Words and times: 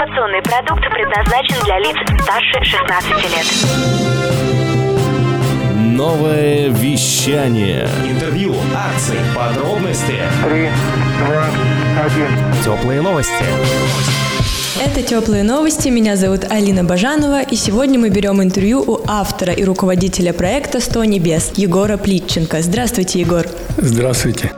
Информационный 0.00 0.40
продукт 0.40 0.82
предназначен 0.94 1.62
для 1.62 1.78
лиц 1.78 1.94
старше 2.22 2.64
16 2.64 3.10
лет. 3.34 3.46
Новое 5.76 6.68
вещание. 6.70 7.86
Интервью, 8.08 8.54
акции, 8.74 9.18
подробности. 9.36 10.16
Три, 10.42 10.70
два, 11.26 11.44
один. 12.02 12.28
Теплые 12.64 13.02
новости. 13.02 13.44
Это 14.82 15.02
«Теплые 15.02 15.42
новости». 15.42 15.90
Меня 15.90 16.16
зовут 16.16 16.46
Алина 16.48 16.82
Бажанова, 16.82 17.42
и 17.42 17.54
сегодня 17.54 17.98
мы 17.98 18.08
берем 18.08 18.42
интервью 18.42 18.80
у 18.80 19.00
автора 19.06 19.52
и 19.52 19.62
руководителя 19.64 20.32
проекта 20.32 20.80
«Сто 20.80 21.04
небес» 21.04 21.52
Егора 21.56 21.98
Плитченко. 21.98 22.62
Здравствуйте, 22.62 23.20
Егор. 23.20 23.44
Здравствуйте. 23.76 24.52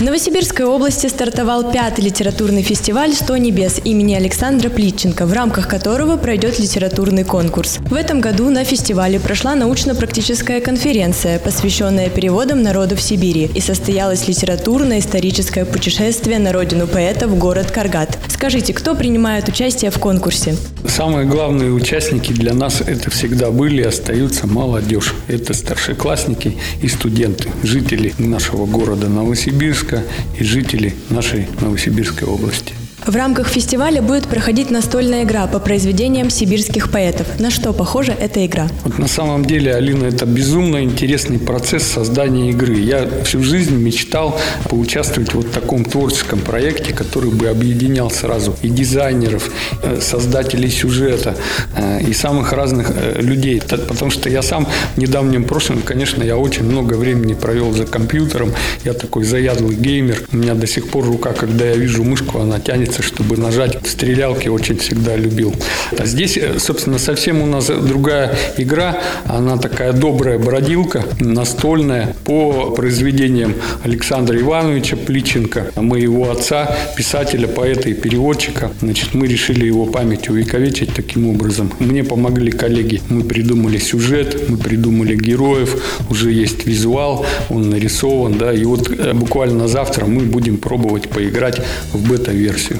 В 0.00 0.02
Новосибирской 0.02 0.64
области 0.64 1.08
стартовал 1.08 1.72
пятый 1.72 2.00
литературный 2.00 2.62
фестиваль 2.62 3.12
«Сто 3.12 3.36
небес» 3.36 3.82
имени 3.84 4.14
Александра 4.14 4.70
Плитченко, 4.70 5.26
в 5.26 5.32
рамках 5.34 5.68
которого 5.68 6.16
пройдет 6.16 6.58
литературный 6.58 7.22
конкурс. 7.24 7.76
В 7.82 7.94
этом 7.94 8.22
году 8.22 8.48
на 8.48 8.64
фестивале 8.64 9.20
прошла 9.20 9.54
научно-практическая 9.54 10.62
конференция, 10.62 11.38
посвященная 11.38 12.08
переводам 12.08 12.62
народов 12.62 13.02
Сибири, 13.02 13.50
и 13.54 13.60
состоялось 13.60 14.26
литературно-историческое 14.26 15.66
путешествие 15.66 16.38
на 16.38 16.54
родину 16.54 16.86
поэта 16.86 17.28
в 17.28 17.38
город 17.38 17.70
Каргат. 17.70 18.18
Скажите, 18.28 18.72
кто 18.72 18.94
принимает 18.94 19.50
участие 19.50 19.90
в 19.90 19.98
конкурсе? 19.98 20.56
Самые 20.86 21.26
главные 21.26 21.72
участники 21.72 22.32
для 22.32 22.54
нас 22.54 22.80
это 22.80 23.10
всегда 23.10 23.50
были 23.50 23.82
и 23.82 23.86
остаются 23.86 24.46
молодежь. 24.46 25.14
Это 25.28 25.54
старшеклассники 25.54 26.56
и 26.82 26.88
студенты, 26.88 27.48
жители 27.62 28.12
нашего 28.18 28.66
города 28.66 29.08
Новосибирска 29.08 30.02
и 30.38 30.44
жители 30.44 30.94
нашей 31.10 31.46
Новосибирской 31.60 32.26
области. 32.26 32.74
В 33.06 33.16
рамках 33.16 33.48
фестиваля 33.48 34.02
будет 34.02 34.28
проходить 34.28 34.70
настольная 34.70 35.24
игра 35.24 35.46
по 35.46 35.58
произведениям 35.58 36.28
сибирских 36.28 36.90
поэтов. 36.90 37.40
На 37.40 37.50
что 37.50 37.72
похожа 37.72 38.12
эта 38.12 38.44
игра? 38.44 38.68
Вот 38.84 38.98
на 38.98 39.08
самом 39.08 39.44
деле, 39.44 39.74
Алина, 39.74 40.04
это 40.04 40.26
безумно 40.26 40.84
интересный 40.84 41.38
процесс 41.38 41.84
создания 41.84 42.50
игры. 42.50 42.74
Я 42.74 43.08
всю 43.24 43.42
жизнь 43.42 43.74
мечтал 43.74 44.38
поучаствовать 44.68 45.32
вот 45.32 45.46
в 45.46 45.50
таком 45.50 45.84
творческом 45.84 46.40
проекте, 46.40 46.92
который 46.92 47.30
бы 47.30 47.48
объединял 47.48 48.10
сразу 48.10 48.54
и 48.60 48.68
дизайнеров, 48.68 49.50
э, 49.82 49.98
создателей 50.02 50.70
сюжета, 50.70 51.36
э, 51.76 52.02
и 52.02 52.12
самых 52.12 52.52
разных 52.52 52.92
э, 52.94 53.20
людей. 53.22 53.62
Потому 53.62 54.10
что 54.10 54.28
я 54.28 54.42
сам 54.42 54.68
в 54.94 54.98
недавнем 54.98 55.44
прошлом, 55.44 55.80
конечно, 55.80 56.22
я 56.22 56.36
очень 56.36 56.64
много 56.64 56.94
времени 56.94 57.32
провел 57.32 57.72
за 57.72 57.86
компьютером. 57.86 58.52
Я 58.84 58.92
такой 58.92 59.24
заядлый 59.24 59.74
геймер. 59.74 60.22
У 60.32 60.36
меня 60.36 60.54
до 60.54 60.66
сих 60.66 60.90
пор 60.90 61.06
рука, 61.06 61.32
когда 61.32 61.64
я 61.64 61.76
вижу 61.76 62.04
мышку, 62.04 62.40
она 62.40 62.60
тянется 62.60 62.89
нравится, 62.90 63.02
чтобы 63.02 63.36
нажать 63.36 63.78
в 63.82 63.88
стрелялке, 63.88 64.50
очень 64.50 64.78
всегда 64.78 65.16
любил. 65.16 65.54
А 65.98 66.06
здесь, 66.06 66.36
э, 66.36 66.58
собственно, 66.58 66.98
совсем 66.98 67.42
у 67.42 67.46
нас 67.46 67.66
другая 67.66 68.36
игра. 68.58 69.00
Она 69.26 69.56
такая 69.56 69.92
добрая 69.92 70.38
бродилка, 70.38 71.04
настольная, 71.20 72.14
по 72.24 72.70
произведениям 72.70 73.54
Александра 73.84 74.38
Ивановича 74.38 74.96
Пличенко, 74.96 75.72
моего 75.76 76.30
отца, 76.30 76.76
писателя, 76.96 77.46
поэта 77.46 77.88
и 77.88 77.94
переводчика. 77.94 78.70
Значит, 78.80 79.14
мы 79.14 79.28
решили 79.28 79.66
его 79.66 79.86
память 79.86 80.28
увековечить 80.28 80.94
таким 80.94 81.28
образом. 81.28 81.72
Мне 81.78 82.02
помогли 82.02 82.50
коллеги. 82.50 83.00
Мы 83.08 83.22
придумали 83.22 83.78
сюжет, 83.78 84.48
мы 84.48 84.56
придумали 84.56 85.14
героев, 85.16 85.76
уже 86.10 86.32
есть 86.32 86.66
визуал, 86.66 87.24
он 87.50 87.70
нарисован, 87.70 88.38
да, 88.38 88.52
и 88.52 88.64
вот 88.64 88.90
э, 88.90 89.12
буквально 89.12 89.68
завтра 89.68 90.06
мы 90.06 90.22
будем 90.24 90.56
пробовать 90.56 91.08
поиграть 91.08 91.60
в 91.92 92.08
бета-версию. 92.08 92.79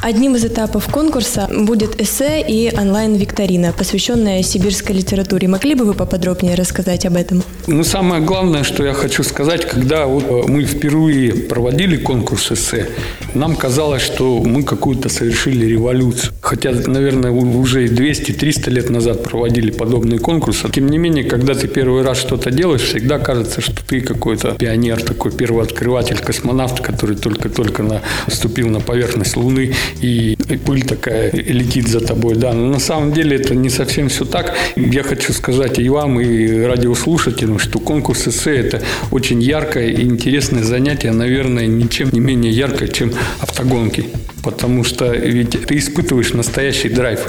Одним 0.00 0.36
из 0.36 0.44
этапов 0.44 0.88
конкурса 0.88 1.48
будет 1.50 2.00
эссе 2.00 2.40
и 2.40 2.72
онлайн-викторина, 2.74 3.72
посвященная 3.72 4.42
сибирской 4.42 4.94
литературе. 4.94 5.48
Могли 5.48 5.74
бы 5.74 5.84
вы 5.84 5.94
поподробнее 5.94 6.54
рассказать 6.54 7.04
об 7.04 7.16
этом? 7.16 7.42
Ну, 7.66 7.82
самое 7.82 8.22
главное, 8.22 8.62
что 8.62 8.84
я 8.84 8.92
хочу 8.92 9.24
сказать, 9.24 9.66
когда 9.66 10.06
вот 10.06 10.24
э, 10.24 10.48
мы 10.48 10.64
впервые 10.64 11.32
проводили 11.34 11.96
конкурс 11.96 12.52
эссе, 12.52 12.88
нам 13.34 13.56
казалось, 13.56 14.02
что 14.02 14.42
мы 14.44 14.62
какую-то 14.62 15.08
совершили 15.08 15.66
революцию. 15.66 16.32
Хотя, 16.40 16.70
наверное, 16.70 17.32
уже 17.32 17.86
200-300 17.86 18.70
лет 18.70 18.90
назад 18.90 19.24
проводили 19.24 19.70
подобные 19.70 20.20
конкурсы. 20.20 20.68
Тем 20.70 20.86
не 20.86 20.98
менее, 20.98 21.24
когда 21.24 21.54
ты 21.54 21.66
первый 21.66 22.02
раз 22.02 22.18
что-то 22.18 22.50
делаешь, 22.50 22.82
всегда 22.82 23.18
кажется, 23.18 23.60
что 23.60 23.84
ты 23.84 24.00
какой-то 24.00 24.52
пионер, 24.52 25.02
такой 25.02 25.32
первооткрыватель, 25.32 26.18
космонавт, 26.18 26.80
который 26.80 27.16
только-только 27.16 28.02
наступил 28.26 28.68
на 28.68 28.80
поверхность 28.80 29.36
Луны 29.36 29.74
и 30.00 30.36
пыль 30.64 30.82
такая 30.82 31.30
летит 31.32 31.88
за 31.88 32.00
тобой, 32.00 32.36
да. 32.36 32.52
Но 32.52 32.66
на 32.66 32.78
самом 32.78 33.12
деле 33.12 33.36
это 33.36 33.54
не 33.54 33.70
совсем 33.70 34.08
все 34.08 34.24
так. 34.24 34.54
Я 34.76 35.02
хочу 35.02 35.32
сказать 35.32 35.78
и 35.78 35.88
вам, 35.88 36.20
и 36.20 36.62
радиослушателям, 36.62 37.58
что 37.58 37.78
конкурс 37.78 38.28
эссе– 38.28 38.56
это 38.56 38.82
очень 39.10 39.42
яркое 39.42 39.88
и 39.88 40.02
интересное 40.02 40.62
занятие, 40.62 41.12
наверное, 41.12 41.66
ничем 41.66 42.10
не 42.12 42.20
менее 42.20 42.52
яркое, 42.52 42.88
чем 42.88 43.12
автогонки. 43.40 44.06
Потому 44.42 44.84
что 44.84 45.12
ведь 45.12 45.50
ты 45.66 45.76
испытываешь 45.76 46.32
настоящий 46.32 46.88
драйв. 46.88 47.20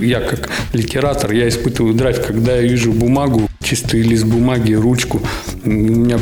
Я 0.00 0.20
как 0.20 0.50
литератор, 0.72 1.32
я 1.32 1.48
испытываю 1.48 1.94
драйв, 1.94 2.20
когда 2.26 2.56
я 2.56 2.62
вижу 2.62 2.92
бумагу, 2.92 3.48
чистый 3.62 4.02
лист 4.02 4.24
бумаги, 4.24 4.72
ручку. 4.72 5.20
У 5.64 5.70
меня 5.70 6.18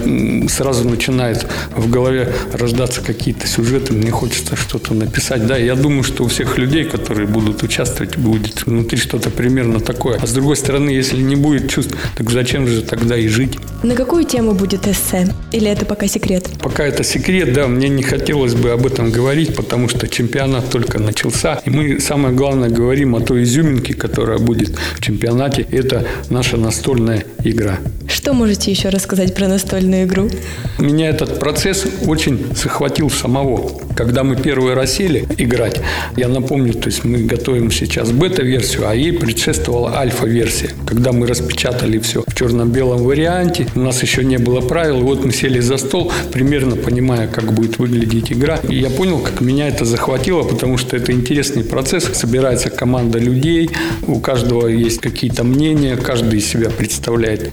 сразу 0.49 0.89
начинает 0.89 1.47
в 1.77 1.91
голове 1.91 2.33
рождаться 2.53 3.01
какие-то 3.01 3.47
сюжеты, 3.47 3.93
мне 3.93 4.11
хочется 4.11 4.57
что-то 4.57 4.95
написать. 4.95 5.47
Да, 5.47 5.57
я 5.57 5.75
думаю, 5.75 6.05
что 6.05 6.25
у 6.25 6.29
всех 6.29 6.59
людей, 6.59 6.85
которые 6.85 7.27
будут 7.27 7.63
участвовать, 7.63 8.17
будет 8.17 8.67
внутри 8.67 8.99
что-то 8.99 9.31
примерно 9.31 9.81
такое. 9.81 10.19
А 10.21 10.27
с 10.27 10.33
другой 10.33 10.57
стороны, 10.57 10.91
если 10.91 11.21
не 11.21 11.37
будет 11.37 11.69
чувств, 11.69 11.97
так 12.17 12.31
зачем 12.31 12.69
же 12.69 12.83
тогда 12.83 13.17
и 13.17 13.27
жить? 13.29 13.59
На 13.83 13.95
какую 13.97 14.25
тему 14.25 14.53
будет 14.53 14.87
эссе? 14.87 15.35
Или 15.51 15.69
это 15.71 15.85
пока 15.87 16.07
секрет? 16.07 16.49
Пока 16.61 16.85
это 16.85 17.03
секрет, 17.03 17.53
да, 17.53 17.67
мне 17.67 17.89
не 17.89 18.03
хотелось 18.03 18.55
бы 18.55 18.71
об 18.71 18.87
этом 18.87 19.11
говорить, 19.11 19.57
потому 19.57 19.89
что 19.89 20.07
чемпионат 20.07 20.71
только 20.71 21.01
начался. 21.01 21.61
И 21.65 21.71
мы, 21.71 21.99
самое 21.99 22.35
главное, 22.35 22.71
говорим 22.71 23.17
о 23.17 23.21
той 23.21 23.43
изюминке, 23.43 23.95
которая 23.95 24.39
будет 24.39 24.77
в 24.97 25.01
чемпионате. 25.01 25.67
Это 25.71 26.07
наша 26.31 26.57
настольная 26.57 27.25
игра. 27.43 27.79
Что 28.23 28.35
можете 28.35 28.71
еще 28.71 28.89
рассказать 28.89 29.35
про 29.35 29.49
настольную 29.49 30.05
игру? 30.05 30.31
Меня 30.79 31.09
этот 31.09 31.41
процесс 31.41 31.85
очень 32.07 32.47
захватил 32.55 33.11
самого. 33.11 33.81
Когда 33.97 34.23
мы 34.23 34.37
первый 34.37 34.75
раз 34.75 34.93
сели 34.93 35.27
играть, 35.39 35.81
я 36.17 36.29
напомню, 36.29 36.73
то 36.73 36.87
есть 36.87 37.03
мы 37.03 37.25
готовим 37.25 37.73
сейчас 37.73 38.13
бета-версию, 38.13 38.89
а 38.89 38.95
ей 38.95 39.13
предшествовала 39.13 39.97
альфа-версия. 39.97 40.71
Когда 40.87 41.11
мы 41.11 41.27
распечатали 41.27 41.99
все 41.99 42.23
в 42.25 42.35
черно-белом 42.37 43.03
варианте, 43.03 43.67
у 43.75 43.81
нас 43.81 44.01
еще 44.03 44.25
не 44.25 44.39
было 44.39 44.61
правил, 44.61 45.01
вот 45.01 45.25
мы 45.25 45.33
сели 45.33 45.59
за 45.59 45.77
стол, 45.77 46.13
примерно 46.33 46.77
понимая, 46.77 47.27
как 47.27 47.53
будет 47.53 47.79
выглядеть 47.79 48.31
игра. 48.31 48.61
И 48.69 48.77
я 48.77 48.89
понял, 48.89 49.19
как 49.19 49.41
меня 49.41 49.67
это 49.67 49.85
захватило, 49.85 50.45
потому 50.45 50.79
что 50.79 50.97
это 50.97 51.11
интересный 51.11 51.65
процесс. 51.65 52.05
Собирается 52.15 52.71
команда 52.71 53.19
людей, 53.19 53.71
у 54.07 54.21
каждого 54.21 54.69
есть 54.69 55.01
какие-то 55.01 55.43
мнения, 55.43 55.97
каждый 55.97 56.39
из 56.39 56.47
себя 56.47 56.71
представляет 56.71 57.51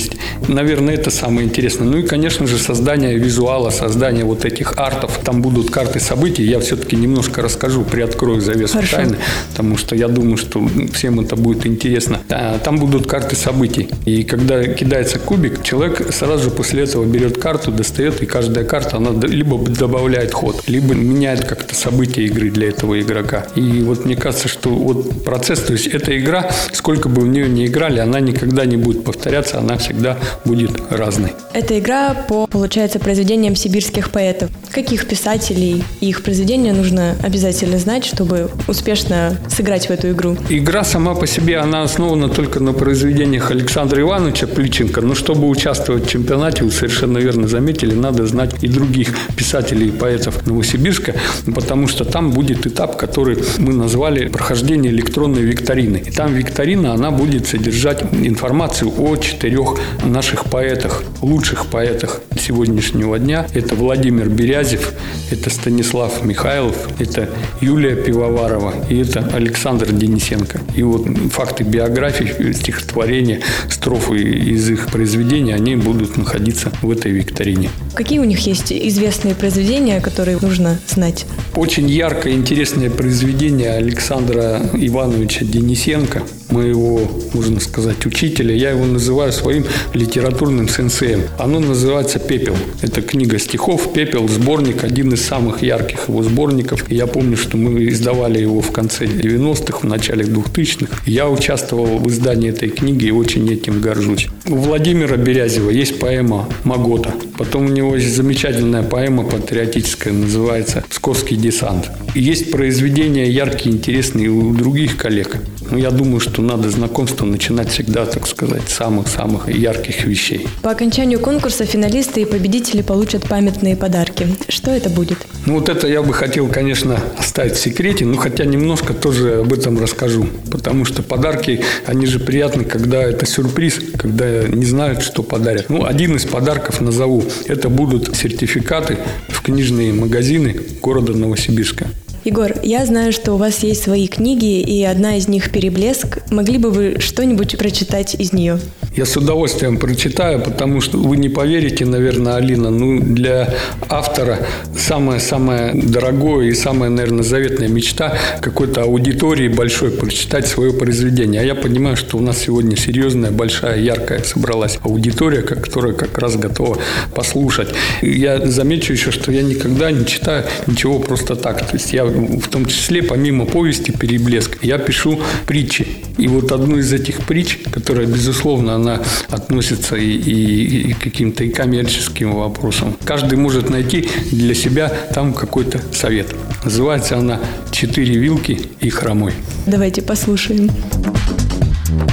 личность. 0.00 0.16
Наверное, 0.48 0.94
это 0.94 1.10
самое 1.10 1.46
интересное. 1.46 1.86
Ну 1.86 1.98
и, 1.98 2.02
конечно 2.02 2.46
же, 2.46 2.58
создание 2.58 3.16
визуала, 3.18 3.70
создание 3.70 4.24
вот 4.24 4.44
этих 4.44 4.78
артов. 4.78 5.20
Там 5.24 5.42
будут 5.42 5.70
карты 5.70 6.00
событий. 6.00 6.44
Я 6.44 6.58
все-таки 6.60 6.96
немножко 6.96 7.42
расскажу, 7.42 7.84
приоткрою 7.84 8.40
завесу 8.40 8.74
Хорошо. 8.74 8.96
тайны, 8.96 9.16
потому 9.50 9.76
что 9.76 9.94
я 9.94 10.08
думаю, 10.08 10.36
что 10.36 10.66
всем 10.92 11.20
это 11.20 11.36
будет 11.36 11.66
интересно. 11.66 12.20
Там 12.64 12.78
будут 12.78 13.06
карты 13.06 13.36
событий. 13.36 13.88
И 14.06 14.24
когда 14.24 14.64
кидается 14.64 15.18
кубик, 15.18 15.62
человек 15.62 16.12
сразу 16.12 16.44
же 16.44 16.50
после 16.50 16.84
этого 16.84 17.04
берет 17.04 17.38
карту, 17.38 17.70
достает, 17.72 18.22
и 18.22 18.26
каждая 18.26 18.64
карта, 18.64 18.96
она 18.96 19.10
либо 19.26 19.58
добавляет 19.58 20.32
ход, 20.32 20.62
либо 20.66 20.94
меняет 20.94 21.44
как-то 21.44 21.74
события 21.74 22.24
игры 22.24 22.50
для 22.50 22.68
этого 22.68 23.00
игрока. 23.00 23.46
И 23.54 23.82
вот 23.82 24.04
мне 24.04 24.16
кажется, 24.16 24.48
что 24.48 24.70
вот 24.70 25.24
процесс, 25.24 25.60
то 25.60 25.72
есть 25.72 25.86
эта 25.86 26.18
игра, 26.18 26.50
сколько 26.72 27.08
бы 27.08 27.22
в 27.22 27.28
нее 27.28 27.48
не 27.48 27.66
играли, 27.66 28.00
она 28.00 28.20
никогда 28.20 28.64
не 28.64 28.76
будет 28.76 29.04
повторяться, 29.04 29.58
она 29.58 29.78
всегда 29.90 30.16
будет 30.44 30.70
разной. 30.90 31.32
Эта 31.52 31.78
игра 31.78 32.14
по, 32.14 32.46
получается, 32.46 33.00
произведениям 33.00 33.56
сибирских 33.56 34.10
поэтов. 34.10 34.50
Каких 34.70 35.06
писателей 35.08 35.82
и 36.00 36.08
их 36.08 36.22
произведения 36.22 36.72
нужно 36.72 37.16
обязательно 37.22 37.78
знать, 37.78 38.04
чтобы 38.04 38.50
успешно 38.68 39.36
сыграть 39.48 39.88
в 39.88 39.90
эту 39.90 40.10
игру? 40.12 40.36
Игра 40.48 40.84
сама 40.84 41.14
по 41.14 41.26
себе, 41.26 41.58
она 41.58 41.82
основана 41.82 42.28
только 42.28 42.60
на 42.60 42.72
произведениях 42.72 43.50
Александра 43.50 44.00
Ивановича 44.00 44.46
Пличенко, 44.46 45.00
но 45.00 45.14
чтобы 45.14 45.48
участвовать 45.48 46.06
в 46.06 46.08
чемпионате, 46.08 46.62
вы 46.62 46.70
совершенно 46.70 47.18
верно 47.18 47.48
заметили, 47.48 47.94
надо 47.94 48.26
знать 48.26 48.62
и 48.62 48.68
других 48.68 49.08
писателей 49.36 49.88
и 49.88 49.90
поэтов 49.90 50.46
Новосибирска, 50.46 51.14
потому 51.52 51.88
что 51.88 52.04
там 52.04 52.30
будет 52.30 52.66
этап, 52.66 52.96
который 52.96 53.38
мы 53.58 53.72
назвали 53.72 54.28
прохождение 54.28 54.92
электронной 54.92 55.42
викторины. 55.42 55.96
И 55.96 56.10
там 56.12 56.32
викторина, 56.34 56.94
она 56.94 57.10
будет 57.10 57.48
содержать 57.48 58.04
информацию 58.12 58.92
о 58.96 59.16
четырех 59.16 59.79
наших 60.04 60.46
поэтах, 60.46 61.02
лучших 61.22 61.66
поэтах 61.66 62.20
сегодняшнего 62.38 63.18
дня. 63.18 63.46
Это 63.54 63.74
Владимир 63.74 64.28
Берязев, 64.28 64.92
это 65.30 65.50
Станислав 65.50 66.24
Михайлов, 66.24 66.76
это 66.98 67.28
Юлия 67.60 67.96
Пивоварова 67.96 68.74
и 68.88 68.98
это 68.98 69.28
Александр 69.32 69.92
Денисенко. 69.92 70.60
И 70.74 70.82
вот 70.82 71.06
факты 71.32 71.64
биографии, 71.64 72.52
стихотворения, 72.52 73.40
строфы 73.68 74.18
из 74.18 74.68
их 74.70 74.88
произведений, 74.88 75.52
они 75.52 75.76
будут 75.76 76.16
находиться 76.16 76.72
в 76.82 76.90
этой 76.90 77.12
викторине. 77.12 77.70
Какие 77.94 78.18
у 78.18 78.24
них 78.24 78.40
есть 78.46 78.72
известные 78.72 79.34
произведения, 79.34 80.00
которые 80.00 80.38
нужно 80.40 80.78
знать? 80.86 81.26
Очень 81.54 81.88
яркое, 81.88 82.34
интересное 82.34 82.90
произведение 82.90 83.72
Александра 83.72 84.60
Ивановича 84.74 85.44
Денисенко– 85.44 86.22
моего, 86.50 87.00
можно 87.32 87.60
сказать, 87.60 88.06
учителя. 88.06 88.54
Я 88.54 88.70
его 88.70 88.84
называю 88.84 89.32
своим 89.32 89.64
литературным 89.94 90.68
сенсеем. 90.68 91.22
Оно 91.38 91.60
называется 91.60 92.18
«Пепел». 92.18 92.56
Это 92.82 93.02
книга 93.02 93.38
стихов 93.38 93.92
«Пепел», 93.92 94.28
сборник, 94.28 94.84
один 94.84 95.12
из 95.12 95.22
самых 95.22 95.62
ярких 95.62 96.08
его 96.08 96.22
сборников. 96.22 96.90
Я 96.90 97.06
помню, 97.06 97.36
что 97.36 97.56
мы 97.56 97.88
издавали 97.88 98.40
его 98.40 98.60
в 98.60 98.72
конце 98.72 99.04
90-х, 99.06 99.80
в 99.80 99.84
начале 99.84 100.24
2000-х. 100.24 101.02
Я 101.06 101.28
участвовал 101.28 101.98
в 101.98 102.08
издании 102.08 102.50
этой 102.50 102.68
книги 102.70 103.06
и 103.06 103.10
очень 103.10 103.50
этим 103.52 103.80
горжусь. 103.80 104.28
У 104.46 104.56
Владимира 104.56 105.16
Берязева 105.16 105.70
есть 105.70 105.98
поэма 105.98 106.48
«Магота». 106.64 107.12
Потом 107.38 107.66
у 107.66 107.68
него 107.68 107.96
есть 107.96 108.14
замечательная 108.14 108.82
поэма 108.82 109.24
патриотическая, 109.24 110.12
называется 110.12 110.84
«Псковский 110.88 111.36
десант». 111.36 111.90
Есть 112.14 112.50
произведения 112.50 113.30
яркие, 113.30 113.74
интересные 113.74 114.28
у 114.28 114.54
других 114.54 114.96
коллег. 114.96 115.36
Но 115.70 115.78
я 115.78 115.90
думаю, 115.90 116.20
что 116.20 116.42
надо 116.42 116.70
знакомство 116.70 117.24
начинать 117.24 117.70
всегда, 117.70 118.06
так 118.06 118.26
сказать, 118.26 118.68
с 118.68 118.74
самых-самых 118.74 119.48
ярких 119.48 120.04
вещей. 120.04 120.46
По 120.62 120.70
окончанию 120.70 121.20
конкурса 121.20 121.64
финалисты 121.64 122.22
и 122.22 122.24
победители 122.24 122.82
получат 122.82 123.28
памятные 123.28 123.76
подарки. 123.76 124.26
Что 124.48 124.70
это 124.70 124.90
будет? 124.90 125.18
Ну 125.46 125.54
вот 125.54 125.68
это 125.68 125.86
я 125.86 126.02
бы 126.02 126.12
хотел, 126.12 126.48
конечно, 126.48 127.00
оставить 127.16 127.54
в 127.54 127.60
секрете, 127.60 128.04
но 128.04 128.16
хотя 128.16 128.44
немножко 128.44 128.94
тоже 128.94 129.40
об 129.40 129.52
этом 129.52 129.78
расскажу. 129.80 130.26
Потому 130.50 130.84
что 130.84 131.02
подарки, 131.02 131.62
они 131.86 132.06
же 132.06 132.18
приятны, 132.18 132.64
когда 132.64 133.02
это 133.02 133.26
сюрприз, 133.26 133.80
когда 133.96 134.42
не 134.48 134.64
знают, 134.64 135.02
что 135.02 135.22
подарят. 135.22 135.70
Ну, 135.70 135.84
один 135.84 136.16
из 136.16 136.24
подарков 136.24 136.80
назову. 136.80 137.24
Это 137.46 137.68
будут 137.68 138.16
сертификаты 138.16 138.98
в 139.28 139.42
книжные 139.42 139.92
магазины 139.92 140.60
города 140.82 141.12
Новосибирска. 141.12 141.89
Егор, 142.30 142.54
я 142.62 142.86
знаю, 142.86 143.12
что 143.12 143.32
у 143.32 143.38
вас 143.38 143.64
есть 143.64 143.82
свои 143.82 144.06
книги, 144.06 144.60
и 144.60 144.84
одна 144.84 145.16
из 145.16 145.26
них 145.26 145.50
«Переблеск». 145.50 146.20
Могли 146.30 146.58
бы 146.58 146.70
вы 146.70 147.00
что-нибудь 147.00 147.58
прочитать 147.58 148.14
из 148.14 148.32
нее? 148.32 148.60
Я 148.96 149.06
с 149.06 149.16
удовольствием 149.16 149.78
прочитаю, 149.78 150.40
потому 150.40 150.80
что 150.80 150.98
вы 150.98 151.16
не 151.16 151.28
поверите, 151.28 151.86
наверное, 151.86 152.34
Алина, 152.34 152.70
ну, 152.70 153.00
для 153.00 153.54
автора 153.88 154.40
самое-самое 154.76 155.74
дорогое 155.74 156.48
и 156.48 156.54
самая, 156.54 156.90
наверное, 156.90 157.22
заветная 157.22 157.68
мечта 157.68 158.18
какой-то 158.40 158.82
аудитории 158.82 159.46
большой 159.46 159.92
прочитать 159.92 160.48
свое 160.48 160.72
произведение. 160.72 161.40
А 161.40 161.44
я 161.44 161.54
понимаю, 161.54 161.96
что 161.96 162.18
у 162.18 162.20
нас 162.20 162.38
сегодня 162.38 162.76
серьезная, 162.76 163.30
большая, 163.30 163.80
яркая 163.80 164.24
собралась 164.24 164.80
аудитория, 164.82 165.42
которая 165.42 165.92
как 165.92 166.18
раз 166.18 166.34
готова 166.34 166.78
послушать. 167.14 167.68
Я 168.02 168.44
замечу 168.44 168.92
еще, 168.92 169.12
что 169.12 169.30
я 169.30 169.42
никогда 169.42 169.92
не 169.92 170.04
читаю 170.04 170.46
ничего 170.66 170.98
просто 170.98 171.36
так. 171.36 171.64
То 171.64 171.76
есть 171.76 171.92
я 171.92 172.04
в 172.04 172.48
том 172.48 172.66
числе, 172.66 173.04
помимо 173.04 173.46
повести 173.46 173.92
«Переблеск», 173.92 174.58
я 174.62 174.78
пишу 174.78 175.20
притчи. 175.46 175.86
И 176.18 176.26
вот 176.26 176.50
одну 176.52 176.76
из 176.76 176.92
этих 176.92 177.24
притч, 177.26 177.58
которая, 177.90 178.06
безусловно, 178.06 178.76
она 178.76 179.02
относится 179.30 179.96
и, 179.96 180.12
и, 180.12 180.90
и 180.90 180.92
к 180.92 181.00
каким-то 181.00 181.42
и 181.42 181.48
коммерческим 181.48 182.34
вопросам. 182.36 182.96
Каждый 183.04 183.36
может 183.36 183.68
найти 183.68 184.08
для 184.30 184.54
себя 184.54 184.92
там 185.12 185.32
какой-то 185.32 185.80
совет. 185.92 186.28
Называется 186.64 187.18
она 187.18 187.40
«Четыре 187.72 188.14
вилки 188.14 188.60
и 188.78 188.90
хромой». 188.90 189.32
Давайте 189.66 190.02
послушаем. 190.02 190.70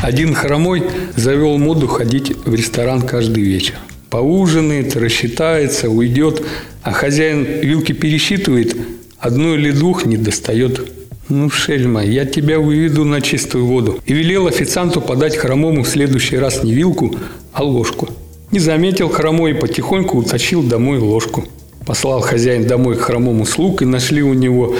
Один 0.02 0.34
хромой 0.34 0.84
завел 1.16 1.60
моду 1.60 1.86
ходить 1.86 2.36
в 2.36 2.56
ресторан 2.56 3.04
каждый 3.04 3.44
вечер. 3.44 3.76
Поужинает, 4.10 4.96
рассчитается, 4.96 5.92
уйдет, 5.92 6.44
а 6.82 6.92
хозяин 6.92 7.46
вилки 7.62 7.92
пересчитывает, 7.92 8.76
одну 9.20 9.54
или 9.54 9.70
двух 9.70 10.08
не 10.08 10.18
достает. 10.18 10.97
«Ну, 11.30 11.50
шельма, 11.50 12.06
я 12.06 12.24
тебя 12.24 12.58
выведу 12.58 13.04
на 13.04 13.20
чистую 13.20 13.66
воду». 13.66 14.00
И 14.06 14.14
велел 14.14 14.48
официанту 14.48 15.02
подать 15.02 15.36
хромому 15.36 15.84
в 15.84 15.88
следующий 15.90 16.38
раз 16.38 16.64
не 16.64 16.74
вилку, 16.74 17.18
а 17.52 17.64
ложку. 17.64 18.08
Не 18.52 18.60
заметил 18.60 19.10
хромой 19.10 19.52
и 19.52 19.54
потихоньку 19.54 20.20
утащил 20.20 20.64
домой 20.64 21.00
ложку. 21.00 21.44
Послал 21.86 22.22
хозяин 22.22 22.66
домой 22.66 22.96
к 22.96 23.02
хромому 23.02 23.46
слуг 23.46 23.82
и 23.82 23.86
нашли 23.86 24.24
у 24.24 24.34
него 24.34 24.76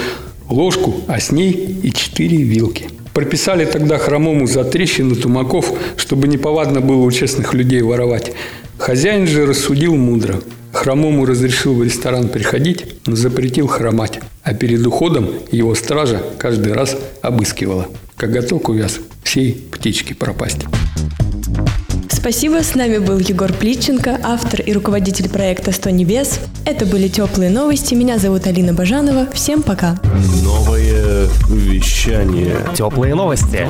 ложку, 0.50 0.96
а 1.08 1.20
с 1.20 1.34
ней 1.34 1.52
и 1.84 1.92
четыре 1.92 2.38
вилки. 2.38 2.86
Прописали 3.14 3.66
тогда 3.66 3.98
хромому 3.98 4.48
за 4.48 4.64
трещины 4.64 5.16
тумаков, 5.16 5.74
чтобы 5.98 6.30
неповадно 6.30 6.80
было 6.80 7.02
у 7.02 7.12
честных 7.12 7.54
людей 7.54 7.82
воровать. 7.82 8.32
Хозяин 8.78 9.28
же 9.28 9.46
рассудил 9.46 9.96
мудро– 9.96 10.40
Хромому 10.78 11.26
разрешил 11.26 11.74
в 11.74 11.84
ресторан 11.84 12.30
приходить, 12.30 12.86
но 13.08 13.16
запретил 13.16 13.66
хромать. 13.66 14.20
А 14.44 14.54
перед 14.54 14.86
уходом 14.86 15.28
его 15.52 15.74
стража 15.74 16.22
каждый 16.38 16.74
раз 16.74 16.96
обыскивала. 17.24 17.88
Коготок 18.16 18.70
увяз, 18.70 19.00
всей 19.24 19.54
птички 19.54 20.14
пропасть. 20.14 20.60
Спасибо, 22.12 22.62
с 22.62 22.76
нами 22.76 23.00
был 23.00 23.18
Егор 23.18 23.52
Плитченко, 23.52 24.20
автор 24.22 24.62
и 24.62 24.72
руководитель 24.72 25.30
проекта 25.30 25.72
«Сто 25.72 25.90
небес». 25.90 26.40
Это 26.64 26.86
были 26.86 27.08
теплые 27.08 27.50
новости. 27.50 27.96
Меня 27.96 28.20
зовут 28.20 28.46
Алина 28.46 28.74
Бажанова. 28.74 29.28
Всем 29.34 29.64
пока. 29.64 30.00
Новое 30.44 31.28
вещание. 31.50 32.56
Теплые 32.76 33.16
новости. 33.16 33.68